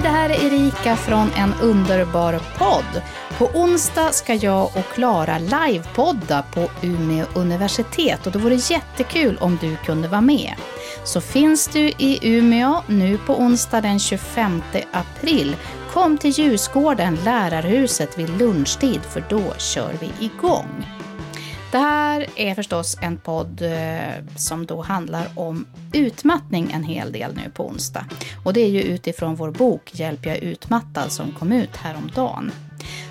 [0.00, 3.02] det här är Erika från En underbar podd.
[3.38, 9.58] På onsdag ska jag och Klara livepodda på Umeå universitet och det vore jättekul om
[9.60, 10.54] du kunde vara med.
[11.04, 15.56] Så finns du i Umeå nu på onsdag den 25 april,
[15.92, 20.86] kom till Ljusgården, Lärarhuset vid lunchtid för då kör vi igång.
[21.70, 27.34] Det här är förstås en podd eh, som då handlar om utmattning en hel del
[27.34, 28.04] nu på onsdag.
[28.44, 32.52] Och det är ju utifrån vår bok Hjälp jag utmattad som kom ut häromdagen.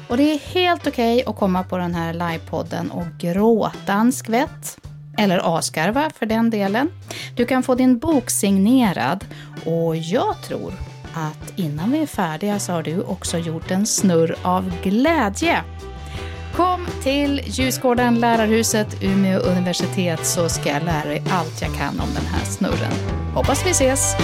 [0.07, 4.11] Och det är helt okej okay att komma på den här livepodden och gråta en
[4.11, 4.77] skvätt.
[5.17, 6.89] Eller askarva för den delen.
[7.35, 9.25] Du kan få din bok signerad
[9.65, 10.73] och jag tror
[11.13, 15.63] att innan vi är färdiga så har du också gjort en snurr av glädje.
[16.57, 22.09] Kom till Ljusgården, Lärarhuset, Umeå universitet så ska jag lära dig allt jag kan om
[22.15, 22.93] den här snurren.
[23.33, 24.15] Hoppas vi ses!